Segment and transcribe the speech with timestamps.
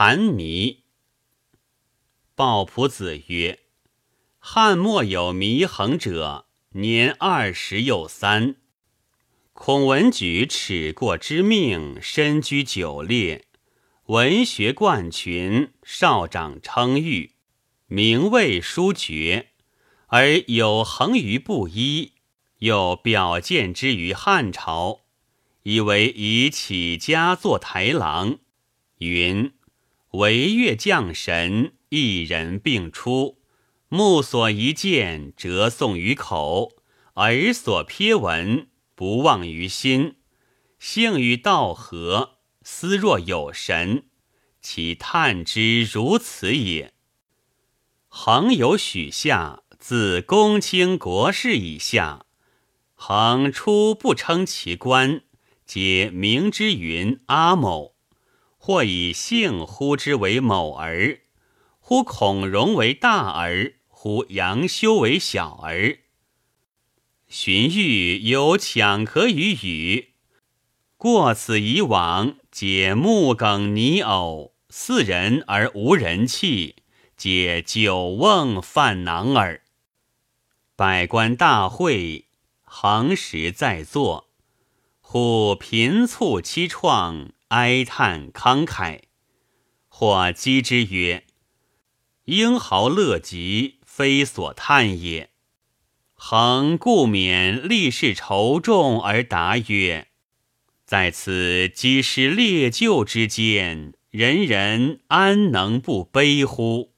[0.00, 0.84] 谭迷。
[2.36, 3.58] 鲍仆子曰
[4.38, 8.54] ：“汉末有祢衡者，年二十又三。
[9.52, 13.46] 孔文举耻过之命，身居九列，
[14.04, 17.32] 文学冠群，少长称誉，
[17.88, 19.48] 名位殊绝，
[20.06, 22.12] 而有衡于布衣，
[22.58, 25.00] 又表见之于汉朝，
[25.64, 28.38] 以为以起家作台郎。
[28.98, 29.52] 云
[30.12, 33.38] 惟越将神。”一人并出，
[33.88, 36.74] 目所一见，折诵于口；
[37.14, 40.16] 耳所瞥闻，不忘于心。
[40.78, 44.04] 性与道合，思若有神，
[44.60, 46.92] 其叹之如此也。
[48.08, 52.26] 恒有许下，自公卿国士以下，
[52.94, 55.22] 恒初不称其官，
[55.64, 57.94] 皆名之云阿某，
[58.68, 61.20] 或以姓呼之为某儿。
[61.78, 66.00] 呼孔融为大儿，呼杨修为小儿。
[67.28, 70.08] 荀彧有抢可与语，
[70.98, 76.76] 过此以往，解木梗泥偶，四人而无人气，
[77.16, 79.62] 解酒瓮饭囊耳。
[80.76, 82.26] 百官大会，
[82.64, 84.28] 恒时在座，
[85.00, 89.00] 忽频促凄怆，哀叹慷慨，
[89.88, 91.24] 或讥之曰。
[92.24, 95.30] 英豪乐极，非所叹也。
[96.12, 100.08] 恒故免历事愁重而答曰
[100.84, 106.92] ：“在此积失列旧之间，人人安能不悲乎？”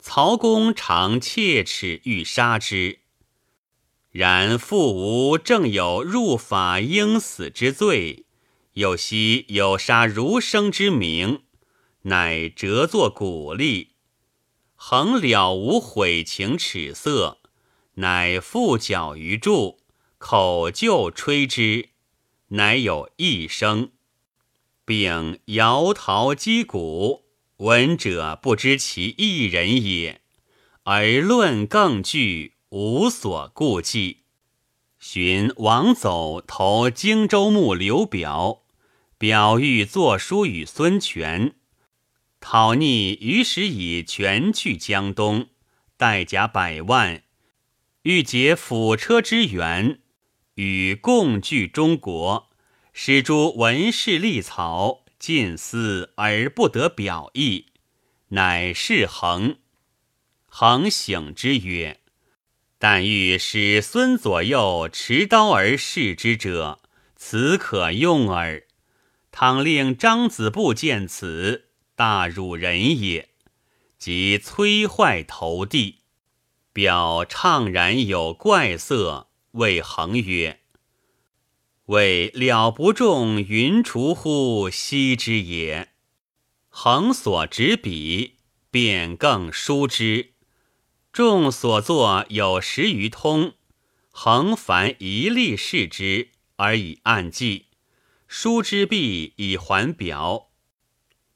[0.00, 3.00] 曹公常切齿欲杀之，
[4.10, 8.24] 然复无正有入法应死之罪，
[8.78, 11.42] 有昔有杀儒生之名，
[12.02, 13.94] 乃折作鼓励。
[14.76, 17.38] 恒了无悔情耻色，
[17.94, 19.80] 乃复脚于柱，
[20.18, 21.88] 口就吹之，
[22.50, 23.90] 乃有一声，
[24.84, 27.24] 并摇陶击鼓，
[27.56, 30.20] 闻者不知其一人也，
[30.84, 34.18] 而论更具，无所顾忌。
[35.00, 38.62] 寻王走投荆州牧刘表，
[39.18, 41.56] 表欲作书与孙权。
[42.38, 45.48] 讨逆于是以权去江东，
[45.96, 47.24] 带甲百万，
[48.02, 49.98] 欲结辅车之援，
[50.54, 52.48] 与共据中国。
[52.92, 57.66] 使诸文士立曹，尽思而不得表意，
[58.28, 59.56] 乃是恒。
[60.46, 62.00] 恒醒之曰
[62.78, 66.80] ：“但欲使孙左右持刀而视之者，
[67.16, 68.67] 此可用耳。
[69.40, 73.28] 倘令张子布见此。”大辱人也，
[73.96, 76.00] 即摧坏投地。
[76.72, 80.58] 表怅然有怪色，谓恒曰
[81.86, 85.90] ：“为了不中云除乎惜之也。”
[86.68, 88.38] 恒所执笔，
[88.72, 90.32] 便更疏之。
[91.12, 93.54] 众所作有十余通，
[94.10, 97.66] 恒凡一例视之，而以暗记。
[98.28, 100.50] 书之毕，以还表。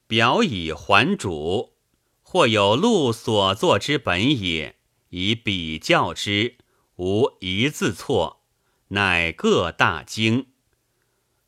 [0.05, 1.73] 表以还主，
[2.21, 4.75] 或有录所作之本也，
[5.09, 6.57] 以比较之，
[6.97, 8.43] 无一字错，
[8.89, 10.49] 乃各大惊。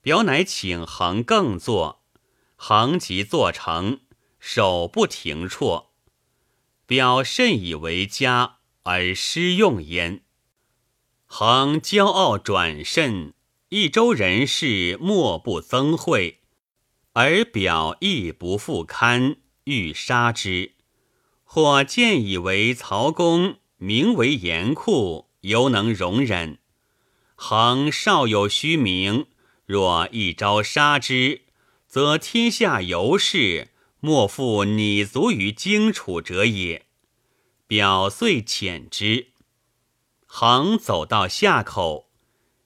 [0.02, 2.04] 表乃请恒更作，
[2.56, 4.00] 恒即作成，
[4.40, 5.92] 手不停辍。
[6.88, 10.24] 表甚以为佳，而失用焉。
[11.28, 13.35] 恒骄傲转甚，
[13.70, 16.42] 一州人士莫不憎讳。
[17.14, 20.74] 而表亦不复堪，欲杀之。
[21.44, 26.60] 或见以为曹公名为严酷，犹能容忍。
[27.36, 29.28] 恒少有虚名，
[29.66, 31.44] 若一朝杀之，
[31.88, 36.86] 则天下游士莫复拟足于荆楚者也。
[37.68, 39.28] 表遂遣之。
[40.26, 42.10] 恒走到夏口，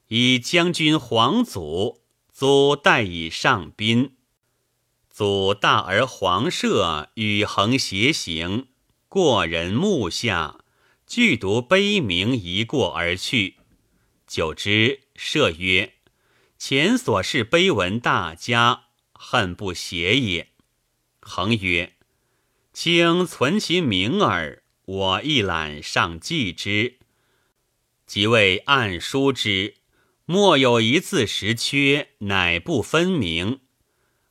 [0.09, 2.01] 以将军黄祖
[2.31, 4.15] 祖代以上宾。
[5.09, 8.67] 祖大而黄舍与恒偕行，
[9.07, 10.59] 过人目下，
[11.05, 13.57] 具读碑铭一过而去。
[14.25, 15.93] 久之，舍曰
[16.57, 20.49] ：“前所是碑文大家，恨不写也。”
[21.21, 21.93] 恒曰
[22.73, 26.97] ：“卿存其名耳，我一览上记之。
[28.07, 29.75] 即为暗书之，
[30.31, 33.61] 莫有一字实缺，乃不分明。”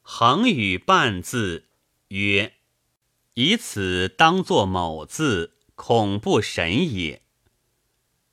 [0.01, 1.71] 恒语半字，
[2.11, 2.53] 曰
[3.35, 7.23] ：“以此当作某字，恐不审也。”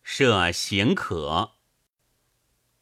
[0.04, 1.54] 设行可，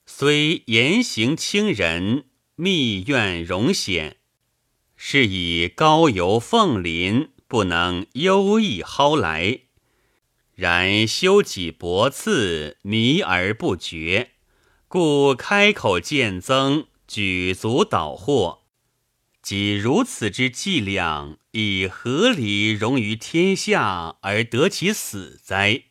[0.06, 2.26] 虽言行轻人，
[2.58, 4.18] 密怨容显，
[4.98, 9.62] 是以高游凤林，不能优异蒿来。
[10.56, 14.33] 然修己薄次，迷而不绝，
[14.94, 18.60] 故开口见增，举足导祸。
[19.42, 25.86] 即如此之伎俩，以何理容于天下而得其死哉？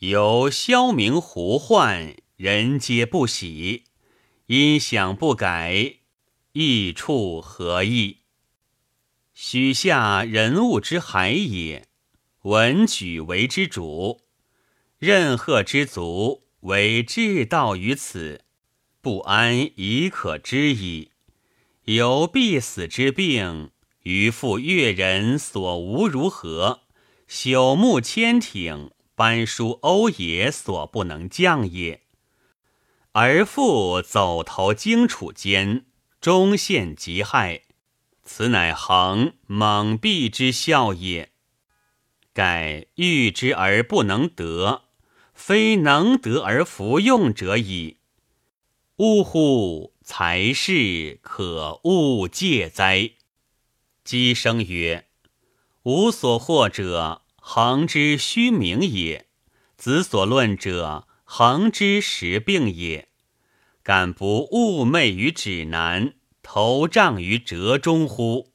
[0.00, 3.84] 由消明胡患，人皆不喜。
[4.48, 5.94] 因想不改，
[6.52, 8.18] 益处何益？
[9.32, 11.88] 许下人物之海也，
[12.42, 14.20] 文举为之主，
[14.98, 18.44] 任贺之足为至道于此，
[19.00, 21.10] 不安已可知矣。
[21.84, 23.70] 有必死之病，
[24.02, 26.82] 于复越人所无如何？
[27.28, 28.90] 朽木千挺。
[29.14, 32.02] 班书欧也所不能降也，
[33.12, 35.86] 而复走投荆楚间，
[36.20, 37.62] 终陷极害，
[38.22, 41.32] 此乃恒猛必之效也。
[42.34, 44.85] 盖欲之而不能得，
[45.36, 47.98] 非能得而弗用者矣。
[48.96, 49.92] 呜呼！
[50.02, 53.12] 才是可勿戒哉？
[54.02, 55.06] 姬生曰
[55.84, 59.28] ：“吾所获者。”恒之虚名也，
[59.76, 63.08] 子所论者恒之实病也。
[63.84, 68.52] 敢不寤寐于指南，投杖于折中乎？